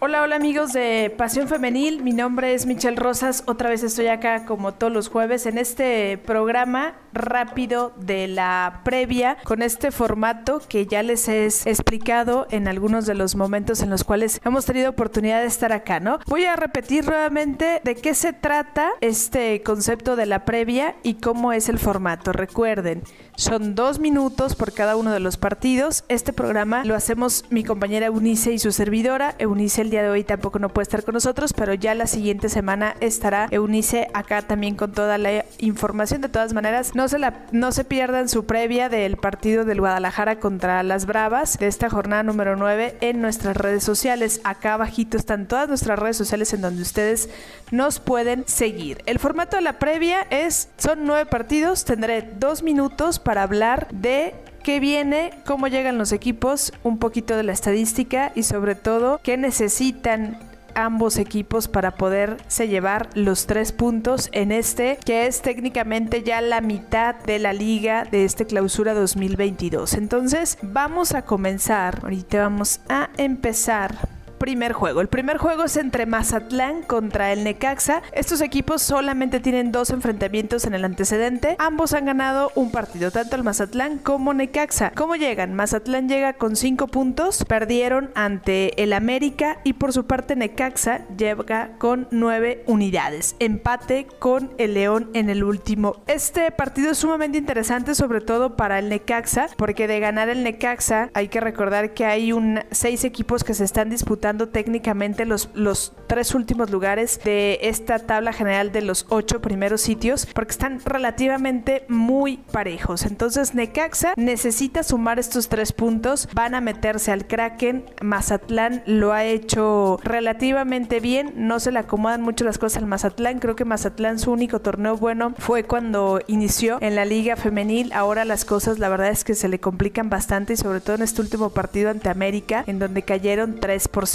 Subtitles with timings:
[0.00, 4.44] Hola, hola amigos de Pasión Femenil, mi nombre es Michelle Rosas, otra vez estoy acá
[4.44, 10.86] como todos los jueves en este programa rápido de la previa con este formato que
[10.86, 15.40] ya les he explicado en algunos de los momentos en los cuales hemos tenido oportunidad
[15.40, 16.20] de estar acá, ¿no?
[16.26, 21.52] Voy a repetir nuevamente de qué se trata este concepto de la previa y cómo
[21.52, 22.32] es el formato.
[22.32, 23.02] Recuerden,
[23.34, 26.04] son dos minutos por cada uno de los partidos.
[26.08, 29.34] Este programa lo hacemos mi compañera Eunice y su servidora.
[29.38, 32.50] Eunice el día de hoy tampoco no puede estar con nosotros, pero ya la siguiente
[32.50, 36.20] semana estará Eunice acá también con toda la información.
[36.20, 40.40] De todas maneras, no se, la, no se pierdan su previa del partido del Guadalajara
[40.40, 44.42] contra las Bravas de esta jornada número 9 en nuestras redes sociales.
[44.44, 47.30] Acá abajito están todas nuestras redes sociales en donde ustedes
[47.70, 49.02] nos pueden seguir.
[49.06, 54.34] El formato de la previa es, son nueve partidos, tendré dos minutos para hablar de
[54.68, 59.38] qué viene, cómo llegan los equipos, un poquito de la estadística y sobre todo qué
[59.38, 60.38] necesitan
[60.74, 66.60] ambos equipos para poderse llevar los tres puntos en este que es técnicamente ya la
[66.60, 72.00] mitad de la liga de este clausura 2022 entonces vamos a comenzar.
[72.02, 75.00] Ahorita vamos a empezar primer juego.
[75.00, 78.02] El primer juego es entre Mazatlán contra el Necaxa.
[78.12, 81.56] Estos equipos solamente tienen dos enfrentamientos en el antecedente.
[81.58, 84.92] Ambos han ganado un partido, tanto el Mazatlán como Necaxa.
[84.94, 85.54] ¿Cómo llegan?
[85.54, 91.72] Mazatlán llega con cinco puntos, perdieron ante el América y por su parte Necaxa llega
[91.78, 93.36] con nueve unidades.
[93.40, 95.96] Empate con el León en el último.
[96.06, 101.10] Este partido es sumamente interesante, sobre todo para el Necaxa, porque de ganar el Necaxa
[101.14, 106.34] hay que recordar que hay un seis equipos que se están disputando técnicamente los, tres
[106.34, 112.38] últimos lugares de esta tabla general de los ocho primeros sitios porque están relativamente muy
[112.50, 113.04] parejos.
[113.04, 119.24] Entonces Necaxa necesita sumar estos tres puntos, van a meterse al Kraken, Mazatlán lo ha
[119.24, 124.18] hecho relativamente bien, no se le acomodan mucho las cosas al Mazatlán, creo que Mazatlán
[124.18, 128.88] su único torneo bueno fue cuando inició en la liga femenil, ahora las cosas la
[128.88, 132.08] verdad es que se le complican bastante y sobre todo en este último partido ante
[132.08, 134.06] América en donde cayeron 3 por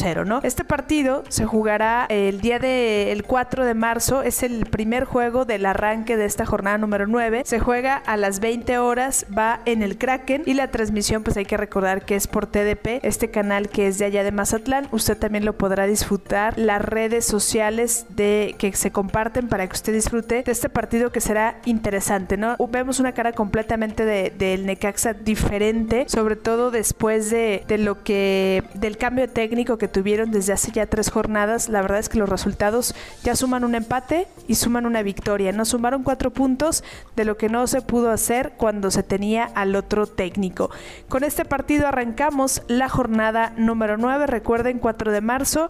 [0.44, 5.66] Este partido se jugará el día del 4 de marzo, es el primer juego del
[5.66, 7.44] arranque de esta jornada número 9.
[7.46, 11.46] Se juega a las 20 horas, va en el Kraken y la transmisión pues hay
[11.46, 14.90] que recordar que es por TDP, este canal que es de allá de Mazatlán.
[14.92, 19.94] Usted también lo podrá disfrutar las redes sociales de que se comparten para que usted
[19.94, 22.58] disfrute de este partido que será interesante, ¿no?
[22.70, 28.64] Vemos una cara completamente del de, Necaxa diferente, sobre todo después de, de lo que
[28.74, 32.28] del cambio técnico que tuvieron desde hace ya tres jornadas, la verdad es que los
[32.28, 32.94] resultados
[33.24, 35.54] ya suman un empate y suman una victoria.
[35.54, 36.84] No sumaron cuatro puntos
[37.16, 40.70] de lo que no se pudo hacer cuando se tenía al otro técnico.
[41.08, 45.70] Con este partido arrancamos la jornada número 9, recuerden 4 de marzo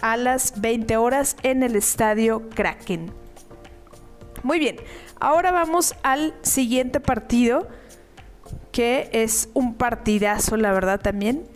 [0.00, 3.12] a las 20 horas en el estadio Kraken.
[4.44, 4.76] Muy bien,
[5.18, 7.66] ahora vamos al siguiente partido
[8.72, 11.53] que es un partidazo, la verdad también.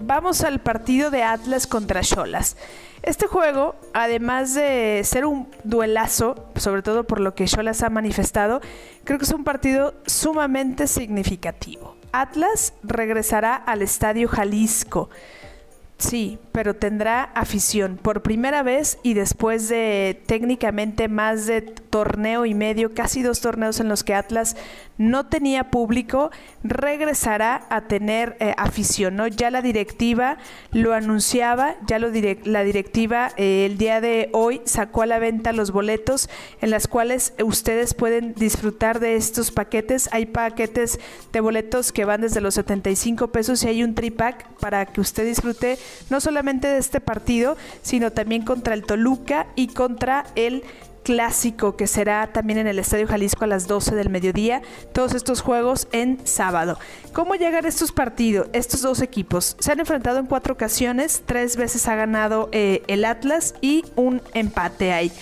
[0.00, 2.56] Vamos al partido de Atlas contra Cholas.
[3.02, 8.60] Este juego, además de ser un duelazo, sobre todo por lo que Cholas ha manifestado,
[9.02, 11.96] creo que es un partido sumamente significativo.
[12.12, 15.10] Atlas regresará al Estadio Jalisco.
[15.98, 22.54] Sí, pero tendrá afición por primera vez y después de técnicamente más de torneo y
[22.54, 24.56] medio, casi dos torneos en los que Atlas
[24.98, 26.32] no tenía público,
[26.64, 29.28] regresará a tener eh, afición, ¿no?
[29.28, 30.38] Ya la directiva
[30.72, 32.08] lo anunciaba, ya lo
[32.44, 36.28] la directiva eh, el día de hoy sacó a la venta los boletos
[36.60, 40.08] en las cuales ustedes pueden disfrutar de estos paquetes.
[40.10, 40.98] Hay paquetes
[41.32, 45.24] de boletos que van desde los 75 pesos y hay un tripack para que usted
[45.24, 45.78] disfrute
[46.10, 50.64] no solamente de este partido, sino también contra el Toluca y contra el
[51.02, 54.62] clásico que será también en el Estadio Jalisco a las 12 del mediodía.
[54.92, 56.78] Todos estos juegos en sábado.
[57.12, 58.48] ¿Cómo llegan estos partidos?
[58.52, 61.22] Estos dos equipos se han enfrentado en cuatro ocasiones.
[61.26, 65.12] Tres veces ha ganado eh, el Atlas y un empate hay.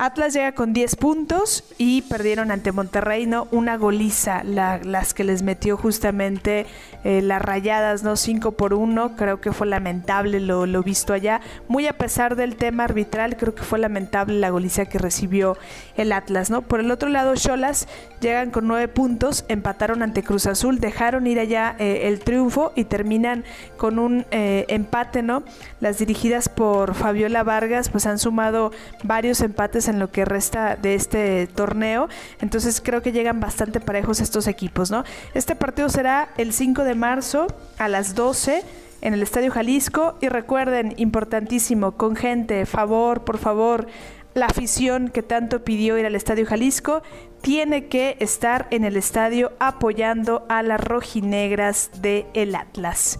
[0.00, 3.48] Atlas llega con 10 puntos y perdieron ante Monterrey, ¿no?
[3.50, 6.64] Una goliza, las que les metió justamente
[7.04, 8.16] eh, las rayadas, ¿no?
[8.16, 11.42] 5 por 1, creo que fue lamentable lo, lo, visto allá.
[11.68, 15.58] Muy a pesar del tema arbitral, creo que fue lamentable la goliza que recibió
[15.98, 16.62] el Atlas, ¿no?
[16.62, 17.86] Por el otro lado, Cholas
[18.22, 22.84] llegan con 9 puntos, empataron ante Cruz Azul, dejaron ir allá eh, el triunfo y
[22.84, 23.44] terminan
[23.76, 25.42] con un eh, empate, ¿no?
[25.80, 28.72] Las dirigidas por Fabiola Vargas, pues han sumado
[29.04, 32.08] varios empates en lo que resta de este torneo.
[32.40, 35.04] Entonces creo que llegan bastante parejos estos equipos, ¿no?
[35.34, 37.46] Este partido será el 5 de marzo
[37.78, 38.62] a las 12
[39.02, 43.86] en el Estadio Jalisco y recuerden, importantísimo, con gente, favor, por favor,
[44.34, 47.02] la afición que tanto pidió ir al Estadio Jalisco
[47.40, 53.18] tiene que estar en el estadio apoyando a las rojinegras de el Atlas.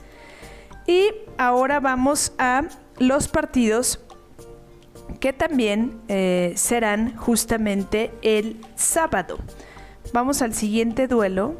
[0.87, 2.63] Y ahora vamos a
[2.99, 4.01] los partidos
[5.19, 9.39] que también eh, serán justamente el sábado.
[10.13, 11.55] Vamos al siguiente duelo.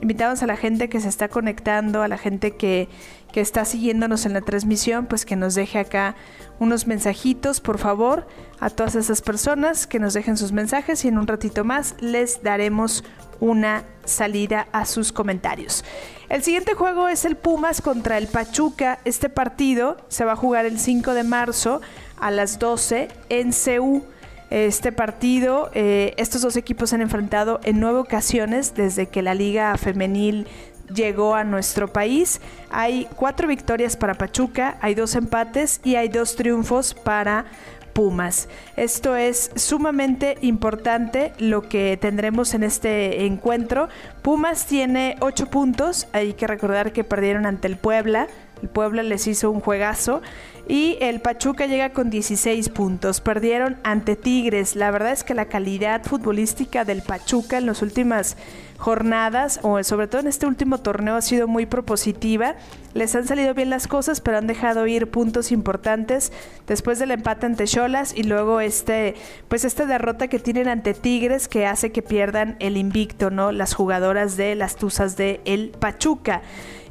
[0.00, 2.88] Invitamos a la gente que se está conectando, a la gente que,
[3.32, 6.16] que está siguiéndonos en la transmisión, pues que nos deje acá
[6.58, 8.26] unos mensajitos, por favor,
[8.60, 12.42] a todas esas personas que nos dejen sus mensajes y en un ratito más les
[12.42, 13.04] daremos
[13.40, 15.84] una salida a sus comentarios.
[16.28, 18.98] El siguiente juego es el Pumas contra el Pachuca.
[19.04, 21.80] Este partido se va a jugar el 5 de marzo
[22.18, 24.04] a las 12 en CU.
[24.50, 29.34] Este partido, eh, estos dos equipos se han enfrentado en nueve ocasiones desde que la
[29.34, 30.46] Liga Femenil
[30.94, 32.40] llegó a nuestro país.
[32.70, 37.46] Hay cuatro victorias para Pachuca, hay dos empates y hay dos triunfos para
[37.92, 38.48] Pumas.
[38.76, 43.88] Esto es sumamente importante lo que tendremos en este encuentro.
[44.20, 48.28] Pumas tiene ocho puntos, hay que recordar que perdieron ante el Puebla.
[48.62, 50.22] El Puebla les hizo un juegazo
[50.68, 53.20] y el Pachuca llega con 16 puntos.
[53.20, 54.74] Perdieron ante Tigres.
[54.74, 58.36] La verdad es que la calidad futbolística del Pachuca en las últimas
[58.78, 62.56] jornadas, o sobre todo en este último torneo, ha sido muy propositiva.
[62.94, 66.32] Les han salido bien las cosas, pero han dejado ir puntos importantes
[66.66, 69.14] después del empate ante Cholas y luego este,
[69.48, 73.52] pues esta derrota que tienen ante Tigres que hace que pierdan el invicto, ¿no?
[73.52, 76.42] Las jugadoras de las Tuzas de el Pachuca.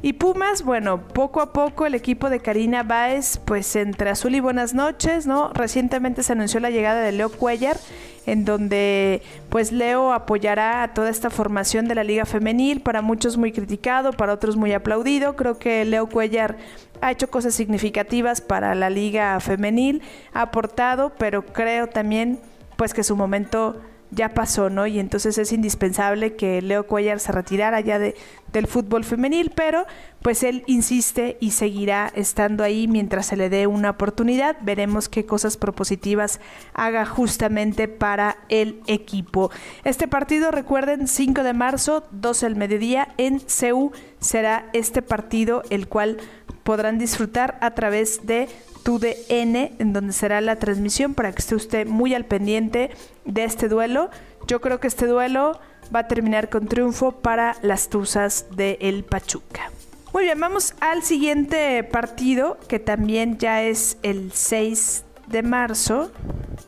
[0.06, 4.38] Y Pumas, bueno, poco a poco el equipo de Karina Báez, pues entre azul y
[4.38, 5.52] buenas noches, ¿no?
[5.52, 7.76] Recientemente se anunció la llegada de Leo Cuellar,
[8.24, 13.36] en donde pues Leo apoyará a toda esta formación de la Liga Femenil, para muchos
[13.36, 15.34] muy criticado, para otros muy aplaudido.
[15.34, 16.56] Creo que Leo Cuellar
[17.00, 20.02] ha hecho cosas significativas para la Liga Femenil,
[20.32, 22.38] ha aportado, pero creo también
[22.76, 23.82] pues que su momento
[24.16, 24.86] ya pasó, ¿no?
[24.86, 28.16] Y entonces es indispensable que Leo Cuellar se retirara ya de,
[28.52, 29.86] del fútbol femenil, pero
[30.22, 34.56] pues él insiste y seguirá estando ahí mientras se le dé una oportunidad.
[34.62, 36.40] Veremos qué cosas propositivas
[36.72, 39.50] haga justamente para el equipo.
[39.84, 45.86] Este partido, recuerden, 5 de marzo, 12 del mediodía en CEU será este partido el
[45.86, 46.16] cual
[46.64, 48.48] podrán disfrutar a través de
[48.86, 52.90] TUDN, en donde será la transmisión para que esté usted muy al pendiente
[53.24, 54.10] de este duelo.
[54.46, 55.58] Yo creo que este duelo
[55.92, 59.72] va a terminar con triunfo para las Tuzas de El Pachuca.
[60.12, 66.12] Muy bien, vamos al siguiente partido que también ya es el 6 de marzo.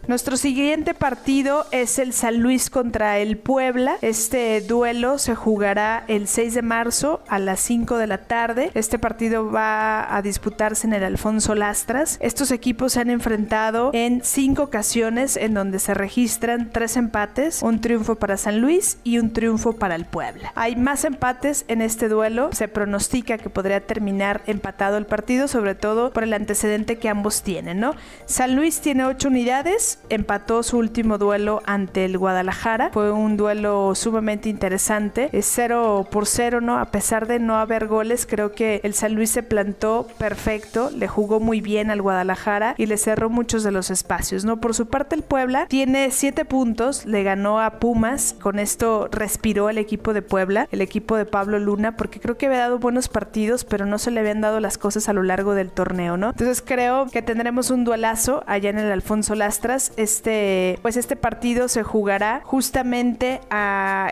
[0.08, 3.98] Nuestro siguiente partido es el San Luis contra el Puebla.
[4.00, 8.70] Este duelo se jugará el 6 de marzo a las 5 de la tarde.
[8.72, 12.16] Este partido va a disputarse en el Alfonso Lastras.
[12.22, 17.82] Estos equipos se han enfrentado en cinco ocasiones en donde se registran tres empates, un
[17.82, 20.52] triunfo para San Luis y un triunfo para el Puebla.
[20.54, 22.48] Hay más empates en este duelo.
[22.54, 27.42] Se pronostica que podría terminar empatado el partido, sobre todo por el antecedente que ambos
[27.42, 27.94] tienen, ¿no?
[28.24, 32.90] San Luis tiene 8 unidades, empató su último duelo ante el Guadalajara.
[32.92, 35.28] Fue un duelo sumamente interesante.
[35.32, 36.78] Es 0 por 0, ¿no?
[36.78, 41.08] A pesar de no haber goles, creo que el San Luis se plantó perfecto, le
[41.08, 44.60] jugó muy bien al Guadalajara y le cerró muchos de los espacios, ¿no?
[44.60, 48.34] Por su parte, el Puebla tiene 7 puntos, le ganó a Pumas.
[48.40, 52.46] Con esto respiró el equipo de Puebla, el equipo de Pablo Luna, porque creo que
[52.46, 55.54] había dado buenos partidos, pero no se le habían dado las cosas a lo largo
[55.54, 56.30] del torneo, ¿no?
[56.30, 61.68] Entonces creo que tendremos un duelazo allá en el Alfonso Lastras este, pues este partido
[61.68, 63.40] se jugará justamente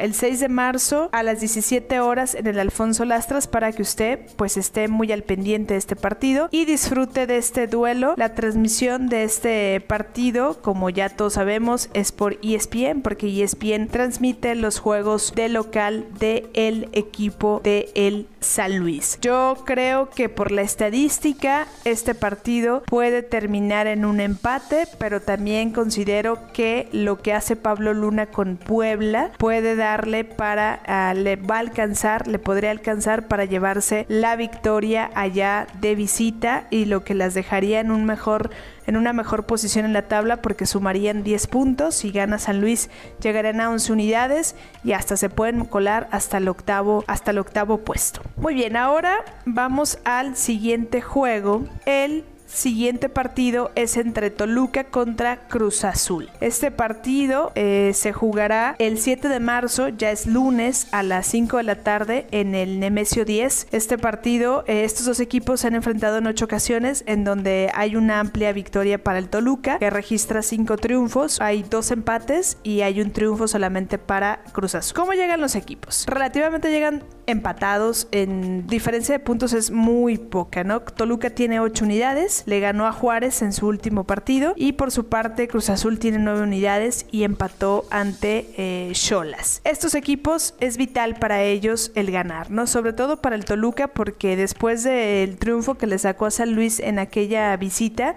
[0.00, 4.20] el 6 de marzo a las 17 horas en el Alfonso Lastras para que usted
[4.36, 8.14] pues esté muy al pendiente de este partido y disfrute de este duelo.
[8.16, 14.54] La transmisión de este partido, como ya todos sabemos, es por ESPN porque ESPN transmite
[14.54, 19.18] los juegos de local del el equipo de el San Luis.
[19.20, 25.65] Yo creo que por la estadística este partido puede terminar en un empate, pero también
[25.70, 31.56] considero que lo que hace Pablo Luna con Puebla puede darle para, ah, le va
[31.56, 37.14] a alcanzar, le podría alcanzar para llevarse la victoria allá de visita y lo que
[37.14, 38.50] las dejaría en un mejor
[38.86, 41.96] en una mejor posición en la tabla porque sumarían 10 puntos.
[41.96, 42.88] Si gana San Luis
[43.20, 44.54] llegarán a 11 unidades
[44.84, 48.22] y hasta se pueden colar hasta el octavo, hasta el octavo puesto.
[48.36, 52.24] Muy bien, ahora vamos al siguiente juego, el
[52.56, 56.30] siguiente partido es entre Toluca contra Cruz Azul.
[56.40, 61.58] Este partido eh, se jugará el 7 de marzo, ya es lunes a las 5
[61.58, 63.68] de la tarde en el Nemesio 10.
[63.72, 67.94] Este partido, eh, estos dos equipos se han enfrentado en ocho ocasiones en donde hay
[67.94, 73.00] una amplia victoria para el Toluca que registra cinco triunfos, hay dos empates y hay
[73.00, 74.94] un triunfo solamente para Cruz Azul.
[74.94, 76.06] ¿Cómo llegan los equipos?
[76.06, 80.80] Relativamente llegan empatados en diferencia de puntos es muy poca, ¿no?
[80.80, 85.06] Toluca tiene 8 unidades, le ganó a Juárez en su último partido y por su
[85.06, 88.92] parte Cruz Azul tiene 9 unidades y empató ante eh.
[89.64, 92.66] Estos equipos es vital para ellos el ganar, ¿no?
[92.66, 96.80] Sobre todo para el Toluca porque después del triunfo que le sacó a San Luis
[96.80, 98.16] en aquella visita,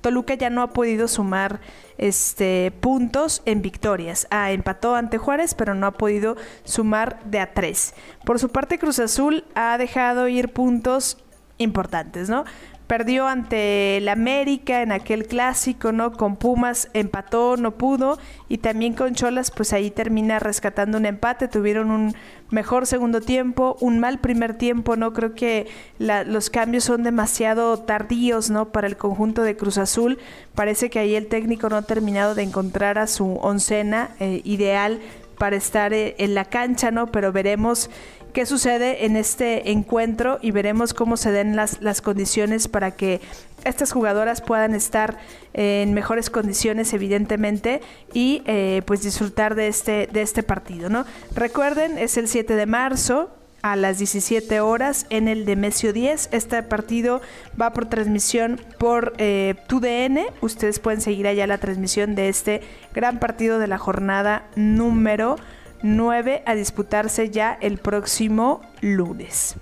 [0.00, 1.60] Toluca ya no ha podido sumar
[1.98, 4.26] este, puntos en victorias.
[4.30, 7.94] Ah, empató ante Juárez, pero no ha podido sumar de a tres.
[8.24, 11.18] Por su parte, Cruz Azul ha dejado ir puntos
[11.58, 12.44] importantes, ¿no?
[12.90, 16.10] Perdió ante el América en aquel clásico, ¿no?
[16.10, 18.18] Con Pumas empató, no pudo.
[18.48, 21.46] Y también con Cholas, pues ahí termina rescatando un empate.
[21.46, 22.16] Tuvieron un
[22.50, 25.12] mejor segundo tiempo, un mal primer tiempo, ¿no?
[25.12, 25.68] Creo que
[26.00, 28.72] los cambios son demasiado tardíos, ¿no?
[28.72, 30.18] Para el conjunto de Cruz Azul.
[30.56, 34.98] Parece que ahí el técnico no ha terminado de encontrar a su oncena eh, ideal
[35.38, 37.06] para estar eh, en la cancha, ¿no?
[37.06, 37.88] Pero veremos
[38.32, 43.20] qué sucede en este encuentro y veremos cómo se den las, las condiciones para que
[43.64, 45.18] estas jugadoras puedan estar
[45.52, 47.80] en mejores condiciones evidentemente
[48.12, 50.88] y eh, pues disfrutar de este, de este partido.
[50.88, 51.04] ¿no?
[51.34, 53.30] Recuerden, es el 7 de marzo,
[53.62, 56.30] a las 17 horas en el Demesio 10.
[56.32, 57.20] Este partido
[57.60, 60.20] va por transmisión por eh, TUDN.
[60.40, 62.62] Ustedes pueden seguir allá la transmisión de este
[62.94, 65.36] gran partido de la jornada número
[65.82, 69.56] 9 a disputarse ya el próximo lunes.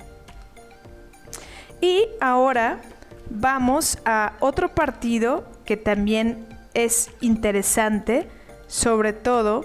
[1.80, 2.80] Y ahora
[3.30, 8.28] vamos a otro partido que también es interesante,
[8.66, 9.64] sobre todo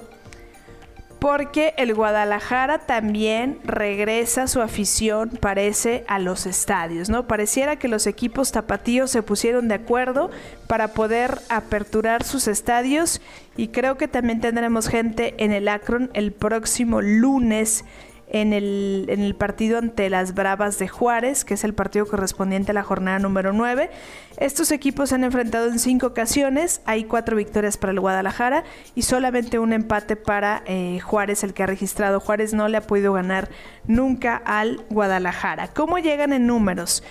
[1.24, 7.28] porque el Guadalajara también regresa su afición, parece, a los estadios, ¿no?
[7.28, 10.32] Pareciera que los equipos tapatíos se pusieron de acuerdo
[10.68, 13.22] para poder aperturar sus estadios
[13.56, 17.86] y creo que también tendremos gente en el Akron el próximo lunes
[18.34, 22.72] en el, en el partido ante las Bravas de Juárez, que es el partido correspondiente
[22.72, 23.92] a la jornada número 9.
[24.38, 28.64] Estos equipos se han enfrentado en cinco ocasiones, hay cuatro victorias para el Guadalajara
[28.96, 32.20] y solamente un empate para eh, Juárez, el que ha registrado.
[32.20, 33.50] Juárez no le ha podido ganar
[33.86, 35.68] nunca al Guadalajara.
[35.68, 37.04] ¿Cómo llegan en números?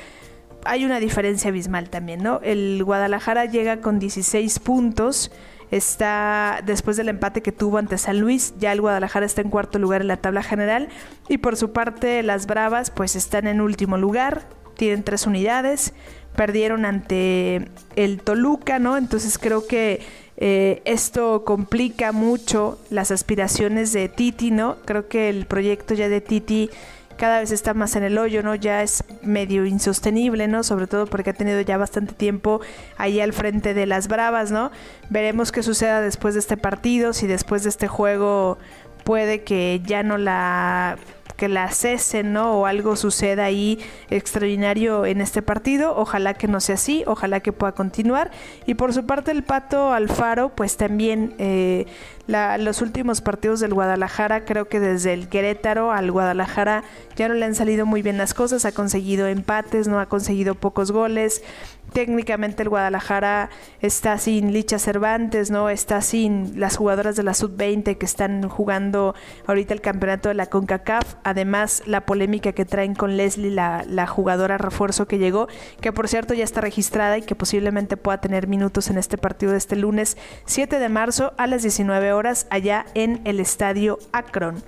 [0.64, 2.40] Hay una diferencia abismal también, ¿no?
[2.42, 5.30] El Guadalajara llega con 16 puntos
[5.72, 9.78] está después del empate que tuvo ante San Luis, ya el Guadalajara está en cuarto
[9.78, 10.88] lugar en la tabla general
[11.28, 14.42] y por su parte las Bravas pues están en último lugar,
[14.76, 15.94] tienen tres unidades,
[16.36, 18.98] perdieron ante el Toluca, ¿no?
[18.98, 20.02] Entonces creo que
[20.36, 24.76] eh, esto complica mucho las aspiraciones de Titi, ¿no?
[24.84, 26.68] Creo que el proyecto ya de Titi
[27.16, 28.54] cada vez está más en el hoyo, ¿no?
[28.54, 30.62] Ya es medio insostenible, ¿no?
[30.62, 32.60] Sobre todo porque ha tenido ya bastante tiempo
[32.96, 34.70] ahí al frente de las Bravas, ¿no?
[35.10, 38.58] Veremos qué suceda después de este partido, si después de este juego
[39.04, 40.96] puede que ya no la
[41.42, 42.52] que la cesen, ¿no?
[42.52, 43.80] O algo suceda ahí
[44.10, 45.96] extraordinario en este partido.
[45.96, 48.30] Ojalá que no sea así, ojalá que pueda continuar.
[48.64, 51.86] Y por su parte el Pato Alfaro, pues también eh,
[52.28, 56.84] los últimos partidos del Guadalajara, creo que desde el Querétaro al Guadalajara
[57.16, 60.54] ya no le han salido muy bien las cosas, ha conseguido empates, no ha conseguido
[60.54, 61.42] pocos goles,
[61.92, 65.68] técnicamente el Guadalajara está sin Licha Cervantes, ¿no?
[65.68, 69.14] Está sin las jugadoras de la Sub-20 que están jugando
[69.46, 71.14] ahorita el campeonato de la CONCACAF.
[71.24, 75.48] Además, la polémica que traen con Leslie, la, la jugadora refuerzo que llegó,
[75.80, 79.52] que por cierto ya está registrada y que posiblemente pueda tener minutos en este partido
[79.52, 84.62] de este lunes 7 de marzo a las 19 horas allá en el estadio Akron.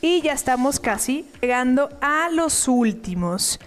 [0.00, 3.60] Y ya estamos casi llegando a los últimos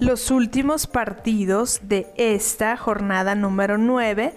[0.00, 4.32] los últimos partidos de esta jornada número 9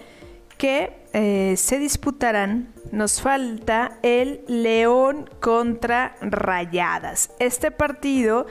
[0.58, 2.72] que eh, se disputarán.
[2.92, 7.30] Nos falta el León contra Rayadas.
[7.38, 8.46] Este partido,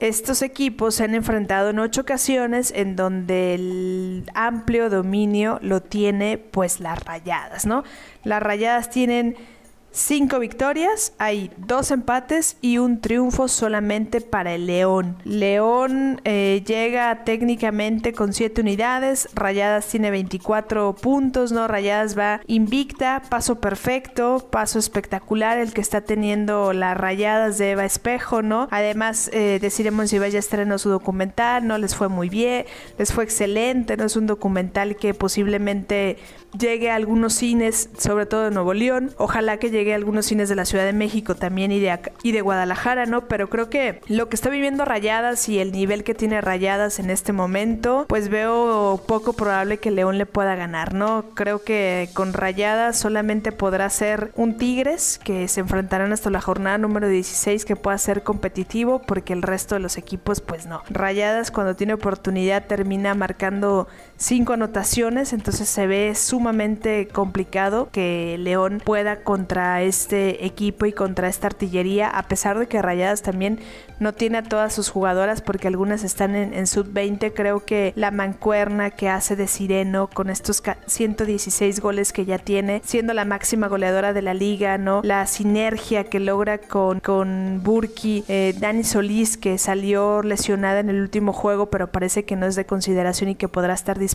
[0.00, 6.38] estos equipos se han enfrentado en ocho ocasiones en donde el amplio dominio lo tiene
[6.38, 7.84] pues las Rayadas, ¿no?
[8.22, 9.36] Las Rayadas tienen
[9.92, 15.16] cinco victorias, hay dos empates y un triunfo solamente para el León.
[15.24, 21.68] León eh, llega técnicamente con siete unidades, Rayadas tiene 24 puntos, ¿no?
[21.68, 27.84] Rayadas va invicta, paso perfecto, paso espectacular el que está teniendo las Rayadas de Eva
[27.84, 28.68] Espejo, ¿no?
[28.70, 31.78] Además, eh, deciremos si vaya a estrenó su documental, ¿no?
[31.78, 32.66] Les fue muy bien,
[32.98, 34.04] les fue excelente, ¿no?
[34.04, 36.18] Es un documental que posiblemente
[36.58, 39.12] llegue a algunos cines, sobre todo de Nuevo León.
[39.16, 42.32] Ojalá que llegue a algunos cines de la Ciudad de México también y de, y
[42.32, 43.26] de Guadalajara, ¿no?
[43.28, 47.10] Pero creo que lo que está viviendo Rayadas y el nivel que tiene Rayadas en
[47.10, 51.24] este momento, pues veo poco probable que León le pueda ganar, ¿no?
[51.34, 56.78] Creo que con Rayadas solamente podrá ser un Tigres que se enfrentarán hasta la jornada
[56.78, 60.82] número 16 que pueda ser competitivo porque el resto de los equipos pues no.
[60.90, 63.88] Rayadas cuando tiene oportunidad termina marcando
[64.20, 71.28] cinco anotaciones, entonces se ve sumamente complicado que León pueda contra este equipo y contra
[71.28, 73.60] esta artillería, a pesar de que Rayadas también
[73.98, 77.32] no tiene a todas sus jugadoras porque algunas están en, sub-20.
[77.34, 82.82] Creo que la mancuerna que hace de Sireno con estos 116 goles que ya tiene,
[82.84, 85.00] siendo la máxima goleadora de la liga, ¿no?
[85.02, 91.00] La sinergia que logra con, con Burki, eh, Dani Solís que salió lesionada en el
[91.00, 94.09] último juego, pero parece que no es de consideración y que podrá estar disponible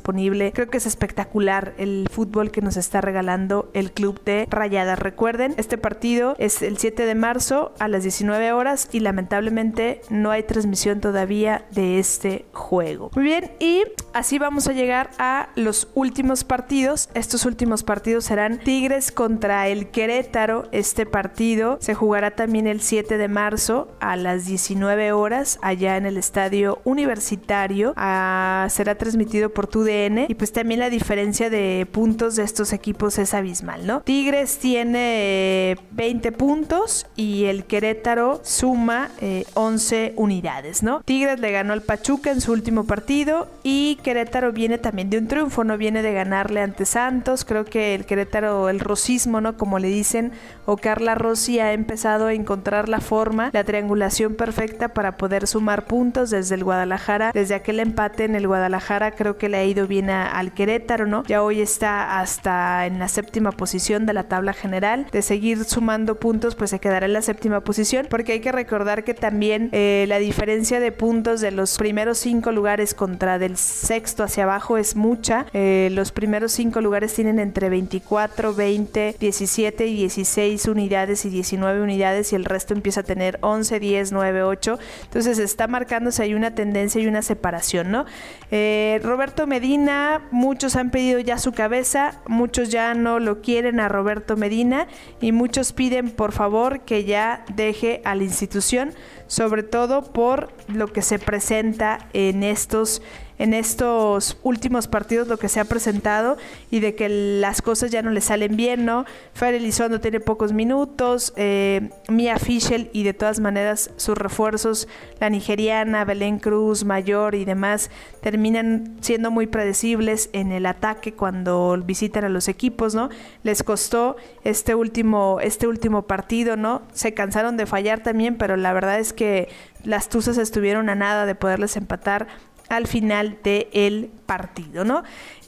[0.53, 4.99] Creo que es espectacular el fútbol que nos está regalando el club de Rayadas.
[4.99, 10.31] Recuerden, este partido es el 7 de marzo a las 19 horas y lamentablemente no
[10.31, 13.11] hay transmisión todavía de este juego.
[13.15, 13.83] Muy bien, y
[14.13, 17.09] así vamos a llegar a los últimos partidos.
[17.13, 20.67] Estos últimos partidos serán Tigres contra el Querétaro.
[20.71, 26.05] Este partido se jugará también el 7 de marzo a las 19 horas allá en
[26.05, 27.93] el estadio universitario.
[27.95, 33.17] Ah, será transmitido por tu y pues también la diferencia de puntos de estos equipos
[33.17, 34.01] es abismal, ¿no?
[34.01, 39.09] Tigres tiene 20 puntos y el Querétaro suma
[39.53, 41.01] 11 eh, unidades, ¿no?
[41.03, 45.27] Tigres le ganó al Pachuca en su último partido y Querétaro viene también de un
[45.27, 49.57] triunfo, no viene de ganarle ante Santos, creo que el Querétaro, el rosismo, ¿no?
[49.57, 50.31] Como le dicen,
[50.65, 55.85] o Carla Rossi ha empezado a encontrar la forma, la triangulación perfecta para poder sumar
[55.85, 59.75] puntos desde el Guadalajara, desde aquel empate en el Guadalajara creo que le ha ido
[59.84, 61.24] bien al Querétaro, ¿no?
[61.25, 65.08] Ya hoy está hasta en la séptima posición de la tabla general.
[65.12, 69.03] De seguir sumando puntos, pues se quedará en la séptima posición, porque hay que recordar
[69.03, 74.24] que también eh, la diferencia de puntos de los primeros cinco lugares contra del sexto
[74.24, 75.46] hacia abajo es mucha.
[75.53, 81.81] Eh, los primeros cinco lugares tienen entre 24, 20, 17 y 16 unidades y 19
[81.81, 84.79] unidades y el resto empieza a tener 11, 10, 9, 8.
[85.03, 88.05] Entonces está marcándose ahí una tendencia y una separación, ¿no?
[88.51, 93.79] Eh, Roberto Medina Medina, muchos han pedido ya su cabeza, muchos ya no lo quieren
[93.79, 94.87] a Roberto Medina
[95.19, 98.93] y muchos piden por favor que ya deje a la institución,
[99.25, 103.01] sobre todo por lo que se presenta en estos
[103.37, 106.37] en estos últimos partidos lo que se ha presentado
[106.71, 109.05] y de que las cosas ya no le salen bien, ¿no?
[109.33, 114.87] Fer Elizondo tiene pocos minutos, eh, Mia Fischel y de todas maneras sus refuerzos,
[115.19, 117.89] la nigeriana, Belén Cruz, Mayor y demás,
[118.21, 123.09] terminan siendo muy predecibles en el ataque cuando visitan a los equipos, ¿no?
[123.43, 126.83] Les costó este último, este último partido, ¿no?
[126.93, 129.50] Se cansaron de fallar también, pero la verdad es que
[129.83, 132.27] las Tuzas estuvieron a nada de poderles empatar
[132.69, 135.03] al final del partido, ¿no?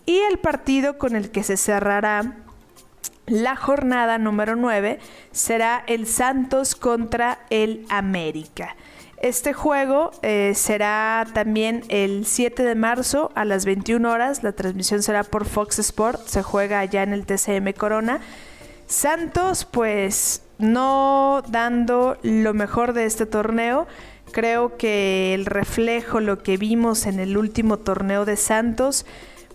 [0.05, 2.37] Y el partido con el que se cerrará
[3.25, 4.99] la jornada número 9
[5.31, 8.75] será el Santos contra el América.
[9.17, 14.43] Este juego eh, será también el 7 de marzo a las 21 horas.
[14.43, 16.25] La transmisión será por Fox Sport.
[16.27, 18.21] Se juega allá en el TCM Corona.
[18.85, 23.87] Santos, pues no dando lo mejor de este torneo.
[24.31, 29.05] Creo que el reflejo, lo que vimos en el último torneo de Santos,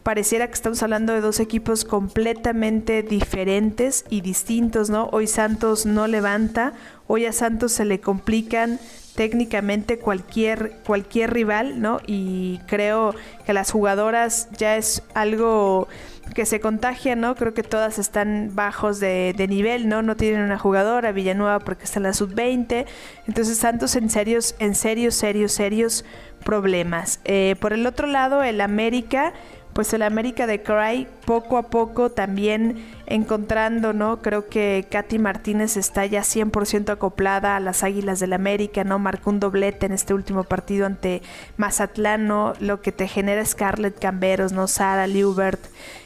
[0.03, 5.09] pareciera que estamos hablando de dos equipos completamente diferentes y distintos, ¿no?
[5.13, 6.73] Hoy Santos no levanta,
[7.07, 8.81] hoy a Santos se le complican
[9.15, 12.01] técnicamente cualquier cualquier rival, ¿no?
[12.07, 15.87] Y creo que las jugadoras ya es algo
[16.35, 17.35] que se contagia, ¿no?
[17.35, 20.03] Creo que todas están bajos de, nivel, ¿no?
[20.03, 22.87] No tienen una jugadora, Villanueva porque está en la sub-20.
[23.27, 26.05] Entonces Santos en serios, en serios, serios, serios
[26.45, 27.21] problemas.
[27.25, 29.33] Eh, por el otro lado, el América
[29.73, 34.21] pues el América de Cry poco a poco también encontrando, ¿no?
[34.21, 38.99] Creo que Katy Martínez está ya 100% acoplada a las Águilas del América, ¿no?
[38.99, 41.23] Marcó un doblete en este último partido ante
[41.57, 42.55] Mazatlán, ¿no?
[42.61, 44.69] Lo que te genera Scarlett Camberos, ¿no?
[44.69, 45.61] Sara Liubert,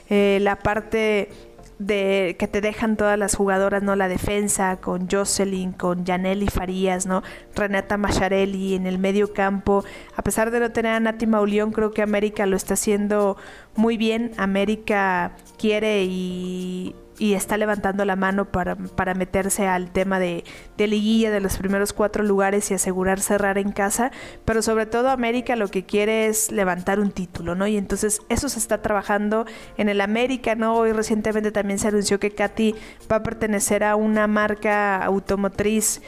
[0.09, 1.31] eh, la parte
[1.79, 3.97] de que te dejan todas las jugadoras, ¿no?
[3.97, 7.23] La defensa con Jocelyn, con Janelli Farías, ¿no?
[7.55, 9.85] Renata Macharelli en el medio campo.
[10.17, 13.37] A pesar de no tener a Nati Mauleón, creo que América lo está haciendo
[13.75, 14.33] muy bien.
[14.39, 20.45] América quiere y y está levantando la mano para, para meterse al tema de,
[20.77, 24.11] de, liguilla de los primeros cuatro lugares y asegurar cerrar en casa,
[24.45, 27.67] pero sobre todo América lo que quiere es levantar un título, ¿no?
[27.67, 30.77] Y entonces eso se está trabajando en el América, ¿no?
[30.77, 32.75] Hoy recientemente también se anunció que Katy
[33.11, 36.03] va a pertenecer a una marca automotriz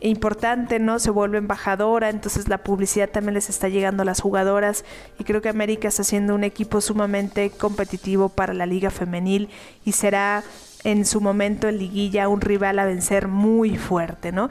[0.00, 0.98] importante, ¿no?
[0.98, 4.84] Se vuelve embajadora, entonces la publicidad también les está llegando a las jugadoras
[5.18, 9.48] y creo que América está haciendo un equipo sumamente competitivo para la liga femenil
[9.84, 10.42] y será
[10.84, 14.48] en su momento en liguilla un rival a vencer muy fuerte, ¿no?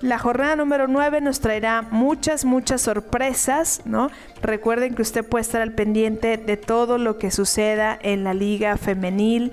[0.00, 4.10] La jornada número 9 nos traerá muchas, muchas sorpresas, ¿no?
[4.40, 8.78] Recuerden que usted puede estar al pendiente de todo lo que suceda en la liga
[8.78, 9.52] femenil,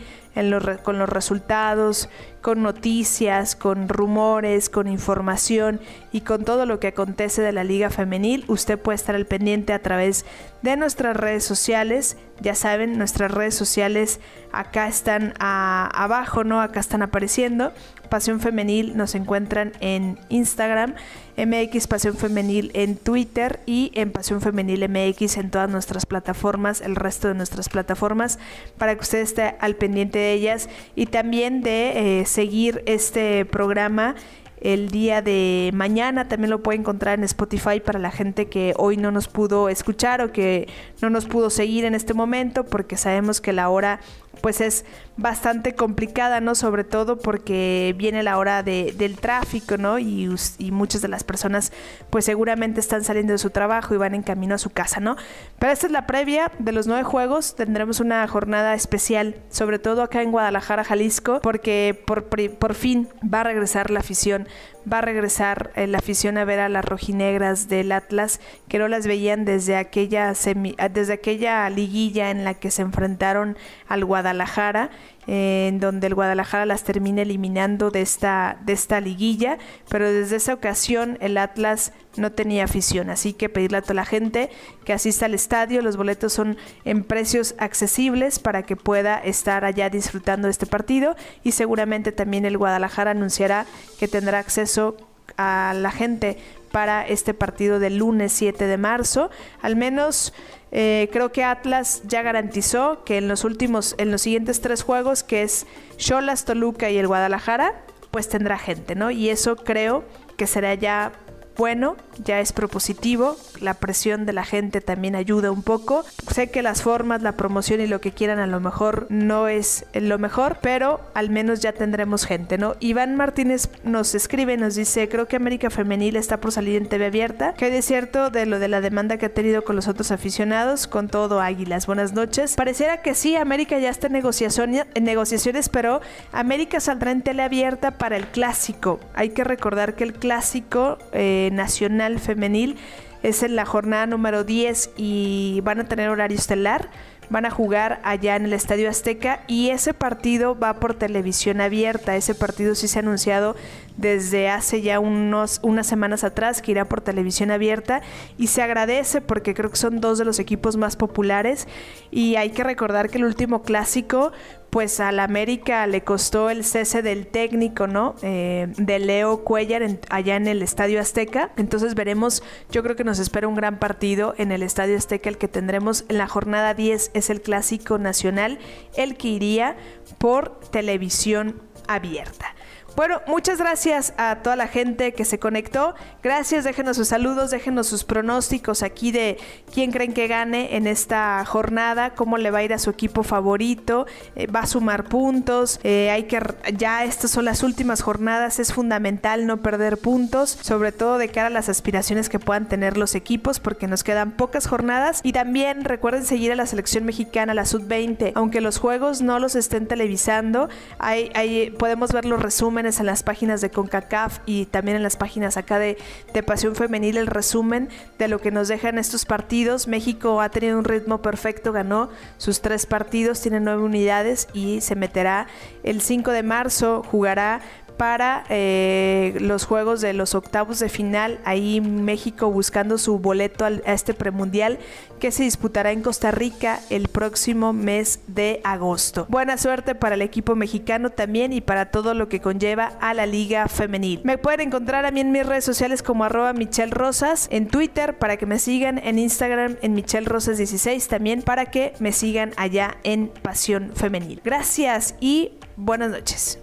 [0.84, 2.10] con los resultados,
[2.42, 5.80] con noticias, con rumores, con información
[6.12, 8.46] y con todo lo que acontece de la liga femenil.
[8.48, 10.26] Usted puede estar al pendiente a través
[10.62, 12.18] de nuestras redes sociales.
[12.40, 14.20] Ya saben, nuestras redes sociales
[14.52, 16.62] acá están abajo, ¿no?
[16.62, 17.74] Acá están apareciendo.
[18.08, 20.96] Pasión Femenil nos encuentran en Instagram,
[21.38, 26.96] MX Pasión Femenil en Twitter y en Pasión Femenil MX en todas nuestras plataformas, el
[26.96, 28.40] resto de nuestras plataformas,
[28.78, 34.16] para que usted esté al pendiente de ellas y también de eh, seguir este programa
[34.62, 36.28] el día de mañana.
[36.28, 40.22] También lo puede encontrar en Spotify para la gente que hoy no nos pudo escuchar
[40.22, 40.68] o que
[41.02, 44.00] no nos pudo seguir en este momento, porque sabemos que la hora
[44.42, 44.86] pues es
[45.18, 46.56] bastante complicada, ¿no?
[46.56, 50.00] Sobre todo porque viene la hora de, del tráfico, ¿no?
[50.00, 51.72] Y, y, muchas de las personas
[52.10, 55.16] pues seguramente están saliendo de su trabajo y van en camino a su casa, ¿no?
[55.60, 57.56] Pero esta es la previa de los nueve juegos.
[57.56, 63.42] Tendremos una jornada especial, sobre todo acá en Guadalajara, Jalisco, porque por, por fin va
[63.42, 64.48] a regresar la afición
[64.92, 68.88] va a regresar eh, la afición a ver a las rojinegras del Atlas, que no
[68.88, 74.90] las veían desde aquella, semi, desde aquella liguilla en la que se enfrentaron al Guadalajara
[75.28, 79.58] en donde el Guadalajara las termina eliminando de esta, de esta liguilla,
[79.90, 84.06] pero desde esa ocasión el Atlas no tenía afición, así que pedirle a toda la
[84.06, 84.50] gente
[84.86, 89.90] que asista al estadio, los boletos son en precios accesibles para que pueda estar allá
[89.90, 93.66] disfrutando de este partido y seguramente también el Guadalajara anunciará
[94.00, 94.96] que tendrá acceso
[95.36, 96.38] a la gente
[96.72, 99.30] para este partido del lunes 7 de marzo,
[99.62, 100.34] al menos
[100.72, 105.24] eh, creo que Atlas ya garantizó que en los últimos, en los siguientes tres juegos,
[105.24, 105.66] que es
[105.98, 109.12] Cholas, Toluca y el Guadalajara, pues tendrá gente, ¿no?
[109.12, 110.04] Y eso creo
[110.38, 111.14] que será ya
[111.58, 116.06] bueno, ya es propositivo, la presión de la gente también ayuda un poco.
[116.32, 119.86] Sé que las formas, la promoción y lo que quieran a lo mejor no es
[119.94, 122.76] lo mejor, pero al menos ya tendremos gente, ¿no?
[122.80, 127.08] Iván Martínez nos escribe, nos dice, creo que América Femenil está por salir en TV
[127.08, 127.54] abierta.
[127.54, 130.88] ¿Qué hay cierto de lo de la demanda que ha tenido con los otros aficionados?
[130.88, 131.88] Con todo, Águilas.
[131.88, 132.56] Buenas noches.
[132.56, 137.92] Pareciera que sí, América ya está en, en negociaciones, pero América saldrá en tele abierta
[137.92, 139.00] para el clásico.
[139.16, 140.98] Hay que recordar que el clásico...
[141.12, 142.78] Eh, nacional femenil.
[143.24, 146.90] Es en la jornada número 10 y van a tener horario estelar.
[147.30, 152.16] Van a jugar allá en el Estadio Azteca y ese partido va por televisión abierta.
[152.16, 153.56] Ese partido sí se ha anunciado
[153.98, 158.02] desde hace ya unos, unas semanas atrás que irá por televisión abierta
[158.38, 161.68] y se agradece porque creo que son dos de los equipos más populares
[162.12, 164.32] y hay que recordar que el último clásico
[164.70, 168.16] pues al América le costó el cese del técnico, ¿no?
[168.22, 171.52] Eh, de Leo Cuellar allá en el Estadio Azteca.
[171.58, 175.38] Entonces veremos, yo creo que nos espera un gran partido en el Estadio Azteca, el
[175.38, 178.60] que tendremos en la jornada 10 es el Clásico Nacional,
[178.96, 179.78] el que iría
[180.18, 182.57] por televisión abierta.
[182.98, 185.94] Bueno, muchas gracias a toda la gente que se conectó.
[186.24, 189.38] Gracias, déjenos sus saludos, déjenos sus pronósticos aquí de
[189.72, 193.22] quién creen que gane en esta jornada, cómo le va a ir a su equipo
[193.22, 195.80] favorito, eh, va a sumar puntos.
[195.84, 196.42] Eh, hay que
[196.76, 201.48] ya estas son las últimas jornadas, es fundamental no perder puntos, sobre todo de cara
[201.48, 205.20] a las aspiraciones que puedan tener los equipos, porque nos quedan pocas jornadas.
[205.24, 209.56] Y también recuerden seguir a la selección mexicana, la sub-20, aunque los juegos no los
[209.56, 215.04] estén televisando, hay, podemos ver los resúmenes en las páginas de CONCACAF y también en
[215.04, 215.98] las páginas acá de,
[216.34, 217.88] de Pasión Femenil el resumen
[218.20, 219.88] de lo que nos dejan estos partidos.
[219.88, 224.96] México ha tenido un ritmo perfecto, ganó sus tres partidos, tiene nueve unidades y se
[224.96, 225.48] meterá
[225.84, 227.62] el 5 de marzo, jugará
[227.98, 231.40] para eh, los juegos de los octavos de final.
[231.44, 234.80] Ahí México buscando su boleto a este premundial
[235.20, 239.26] que se disputará en Costa Rica el próximo mes de agosto.
[239.30, 243.26] Buena suerte para el equipo mexicano también y para todo lo que conlleva a la
[243.26, 244.22] liga femenil.
[244.24, 248.18] Me pueden encontrar a mí en mis redes sociales como arroba Michelle Rosas, en Twitter
[248.18, 252.52] para que me sigan, en Instagram en Michelle Rosas 16 también para que me sigan
[252.58, 254.42] allá en Pasión Femenil.
[254.44, 256.60] Gracias y buenas noches.